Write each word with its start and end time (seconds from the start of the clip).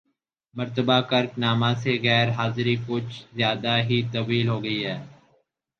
مرتبہ 0.55 0.97
کرک 1.09 1.31
نامہ 1.39 1.71
سے 1.81 1.91
غیر 2.03 2.27
حاضری 2.37 2.75
کچھ 2.87 3.13
زیادہ 3.37 3.73
ہی 3.87 4.01
طویل 4.13 4.47
ہوگئی 4.47 4.79
ہے 4.85 4.97